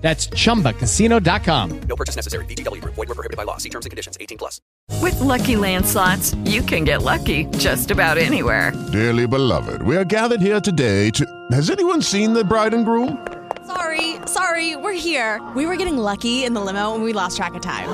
[0.00, 1.80] That's chumbacasino.com.
[1.82, 2.44] No purchase necessary.
[2.46, 2.94] VGW Group.
[2.94, 3.58] Void were prohibited by law.
[3.58, 4.16] See terms and conditions.
[4.20, 4.60] 18 plus.
[5.02, 8.72] With Lucky Land slots, you can get lucky just about anywhere.
[8.92, 11.24] Dearly beloved, we are gathered here today to.
[11.52, 13.26] Has anyone seen the bride and groom?
[13.66, 15.40] Sorry, sorry, we're here.
[15.54, 17.88] We were getting lucky in the limo and we lost track of time.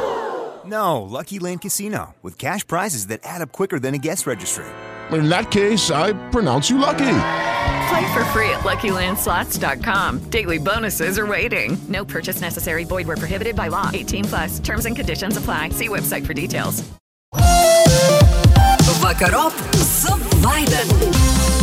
[0.64, 4.64] No, Lucky Land Casino, with cash prizes that add up quicker than a guest registry.
[5.12, 7.04] In that case, I pronounce you lucky.
[7.88, 10.30] Play for free at LuckyLandSlots.com.
[10.30, 11.76] Daily bonuses are waiting.
[11.88, 12.84] No purchase necessary.
[12.84, 13.90] Void where prohibited by law.
[13.92, 14.58] 18 plus.
[14.58, 15.70] Terms and conditions apply.
[15.70, 16.82] See website for details.
[19.00, 19.52] Vakarop.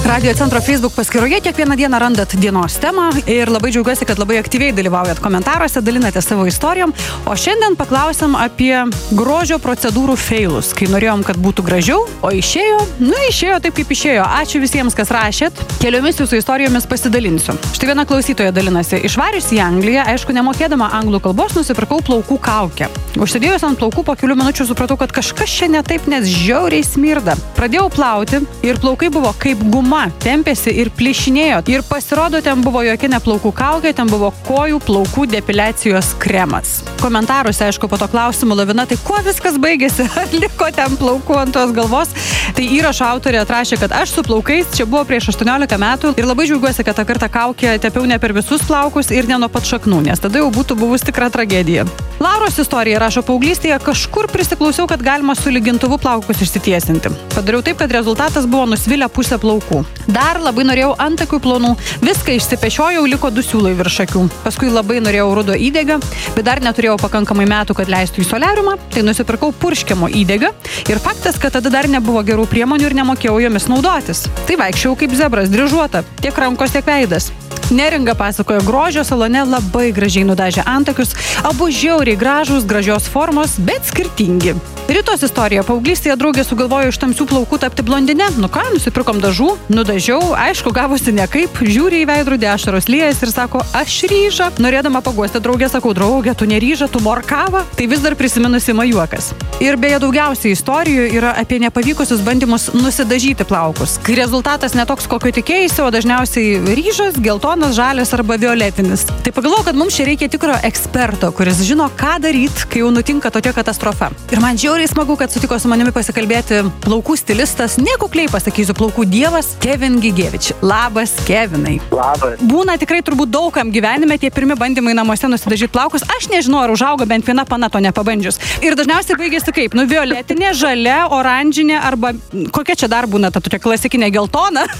[0.05, 4.73] Radio centro Facebook paskyroje kiekvieną dieną randat dienos temą ir labai džiaugiuosi, kad labai aktyviai
[4.73, 6.93] dalyvaujat komentaruose, dalinate savo istorijom.
[7.25, 8.83] O šiandien paklausim apie
[9.15, 14.25] grožio procedūrų failus, kai norėjom, kad būtų gražiau, o išėjo, nu išėjo taip, kaip išėjo.
[14.41, 15.63] Ačiū visiems, kas rašėt.
[15.79, 17.55] Keliomis jūsų istorijomis pasidalinsiu.
[17.71, 18.99] Štai viena klausytoja dalinasi.
[19.07, 22.91] Išvarius į Angliją, aišku, nemokėdama anglų kalbos, nusipirkau plaukų kaukę.
[23.23, 27.37] Užsidėjus ant plaukų po kelių minučių supratau, kad kažkas čia ne taip, nes žiauriai smirda.
[27.55, 29.92] Pradėjau plauti ir plaukai buvo kaip guma,
[30.23, 31.61] tempėsi ir plyšinėjo.
[31.71, 36.79] Ir pasirodo, ten buvo jokia ne plaukų kaukė, ten buvo kojų plaukų depiliacijos kremas.
[37.01, 41.55] Komentaruose, aišku, po to klausimų lavina, tai kuo viskas baigėsi, ar liko ten plaukų ant
[41.55, 42.13] tos galvos.
[42.53, 46.47] Tai įrašo autorė atrašė, kad aš su plaukais čia buvo prieš 18 metų ir labai
[46.49, 50.03] džiaugiuosi, kad tą kartą kaukę tepiau ne per visus plaukus ir ne nuo pat šaknų,
[50.09, 51.87] nes tada jau būtų buvus tikra tragedija.
[52.23, 57.11] Lauros istorija rašo paauglystėje, kažkur prisiklausiau, kad galima su lygintuvu plaukus išsitiesinti.
[57.33, 59.82] Padariau taip, kad rezultatas buvo nusvilę pusę plaukų.
[60.07, 64.23] Dar labai norėjau antakių plonų, viską išsipešiojau, liko du siūlai virš akių.
[64.45, 65.99] Paskui labai norėjau rudo įdėgą,
[66.37, 70.53] bet dar neturėjau pakankamai metų, kad leistų į solariumą, tai nusipirkau purškiamo įdėgą.
[70.91, 74.25] Ir faktas, kad tada dar nebuvo gerų priemonių ir nemokėjau jomis naudotis.
[74.47, 77.31] Tai vaikščiau kaip zebras, dryžuota, tiek rankos, tiek veidas.
[77.73, 81.15] Neringa pasakojo, grožio salone labai gražiai nudažė antakius,
[81.47, 84.53] abu žiauriai gražūs, gražios formos, bet skirtingi.
[84.83, 85.63] Rytos istorija.
[85.63, 88.27] Paauglystėje draugė sugalvojo iš tamsių plaukų tapti blondinę.
[88.35, 93.61] Nu ką, nusipirkom dažų, nudažiau, aišku, gavosi nekaip, žiūri į veidrodį ašaros liejas ir sako,
[93.79, 94.49] aš ryžą.
[94.59, 97.63] Norėdama paguosti draugę, sakau, draugė, tu neryžą, tu morkava.
[97.79, 99.31] Tai vis dar prisiminusi majuokas.
[99.63, 103.95] Ir beje, daugiausiai istorijų yra apie nepavykusius bandymus nusidažyti plaukus.
[104.03, 109.03] Kai rezultatas netoks, kokio tikėjai, o dažniausiai ryžas, geltonas, žalias arba violetinis.
[109.23, 113.29] Tai pagalvoju, kad mums čia reikia tikro eksperto, kuris žino, ką daryti, kai jau nutinka
[113.29, 114.11] tokia katastrofa.
[114.31, 119.57] Ir man žiauriai smagu, kad sutiko su manimi pasikalbėti plaukų stilistas, nekukliai pasakysiu, plaukų dievas
[119.59, 120.53] Kevin Gigevič.
[120.63, 121.81] Labas, Kevinai.
[121.91, 122.39] Labas.
[122.39, 126.07] Būna tikrai turbūt daugam gyvenime tie pirmi bandymai namuose nusidažyti plaukus.
[126.15, 128.39] Aš nežinau, ar užauga bent viena pana to nepabandžius.
[128.63, 132.15] Ir dažniausiai baigėsi kaip, nu, violetinė, žalia, oranžinė arba
[132.55, 134.63] kokia čia dar būna ta tokia klasikinė geltona.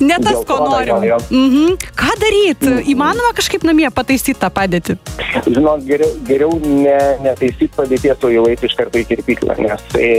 [0.00, 1.26] ne tas, ko Geltona, norim.
[1.30, 1.76] Mhm.
[1.96, 2.72] Ką daryti?
[2.92, 4.98] Įmanoma kažkaip namie pataisyti tą padėtį?
[5.46, 10.10] Žinok, geriau, geriau ne, netaisyti padėties, o jau eiti iš karto į kirpyklą, nes e,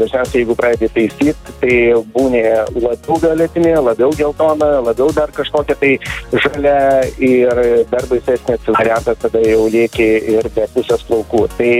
[0.00, 1.76] dažniausiai jeigu pradedi taisyti, tai
[2.14, 2.42] būni
[2.74, 5.92] labiau violetinė, labiau geltona, labiau dar kažkokia tai
[6.32, 7.62] žalia ir
[7.92, 11.44] dar baisesnės variantas tada jau lieki ir be pusės plaukų.
[11.58, 11.72] Tai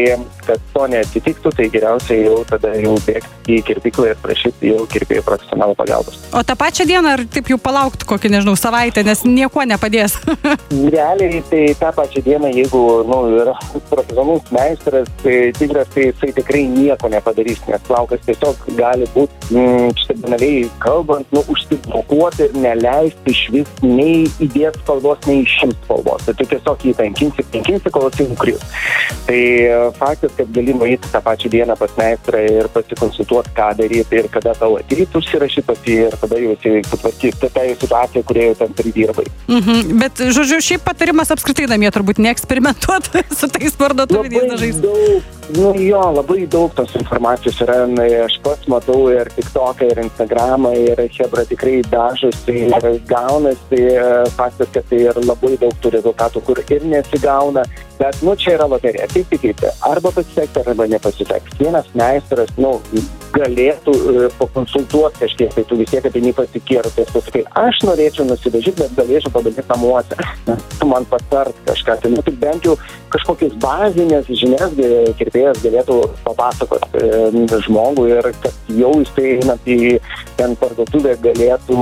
[0.46, 5.24] kad to neatsitiktų, tai geriausiai jau tada jau bėgti į kirpyklą ir prašyti jau kirpėjų
[5.26, 6.20] profesionalų pagalbos.
[6.34, 10.16] O tą pačią dieną ar taip jau palaukti kokį, nežinau, savaitę, nes nieko nepadės.
[10.94, 13.52] Realiai tai tą pačią dieną, jeigu nu, yra
[13.90, 19.92] profesionalus meistras, tai tikras, tai jisai tikrai nieko nepadarys, nes plaukas tiesiog gali būti, mm,
[20.00, 26.24] štai banaliai kalbant, nu, užsiblokuoti ir neleisti iš vis nei įdėti spalvos, nei išimti spalvos.
[26.24, 28.64] Tai tu tiesiog jį tankinsi, tankinsi, kol jisai nukris.
[29.28, 34.22] Tai e, faktas, kad gali nueiti tą pačią dieną pas meistrą ir pasikonsultuoti, ką daryti
[34.22, 38.22] ir kada tau ateit, užsirašyti pas jį ir tada jau jisai sutvarkys tą tą situaciją,
[38.24, 39.26] kurioje ten pridirbai.
[39.48, 39.98] mhm.
[40.00, 44.80] Bet, žodžiu, šiaip patarimas apskritai namie turbūt neeksperimentuoti su tais parduotuviniais dažais.
[44.82, 50.00] daug, nu jo, labai daug tos informacijos yra, na, aš pats matau ir TikToką, ir
[50.04, 53.82] Instagramą, ir Hebra tikrai dažosi ir gaunasi,
[54.38, 57.66] faktas, kad tai ir labai daug tų rezultatų, kur ir nesigauna,
[57.98, 61.58] bet, nu, čia yra loterija, kaip tikite, arba pasiseks, arba nepasiseks.
[61.60, 62.78] Vienas meistras, nu,
[63.34, 68.80] galėtų e, pakonsultuoti kažkiek, tai tu vis tiek ateini pasikėrus, tai pasakai, aš norėčiau nusidažyti,
[68.82, 70.18] bet galėčiau padaryti namuose.
[70.48, 72.76] Na, tu man patart kažką, tai nu, tai bent jau
[73.14, 74.90] kažkokias bazinės žinias e,
[75.34, 79.98] kirpėjas galėtų papasakoti e, žmogui ir kad jau jis tai einant į
[80.38, 81.78] ten parduotuvę galėtų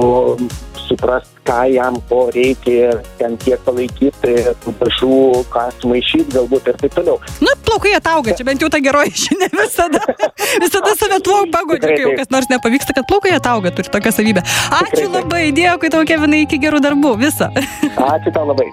[0.83, 4.35] suprast, ką jam ko reikia, ten kiek palaikyti,
[4.81, 7.21] dažų, ką sumaišyti galbūt ir taip toliau.
[7.41, 10.03] Nu, plaukai atauga, čia bent jau ta geroji žinia visada.
[10.63, 14.45] Visada save tuo pagodžiu, kai jau kas nors nepavyksta, kad plaukai atauga, turi tokią savybę.
[14.83, 17.53] Ačiū labai, dėkui tau, Kevinai, iki gerų darbų, visą.
[17.95, 18.73] Ačiū tau labai.